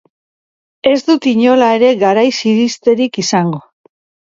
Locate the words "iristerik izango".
2.55-3.63